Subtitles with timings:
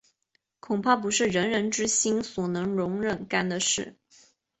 [0.59, 3.95] 恐怕不是仁圣之人所能忍心干的事。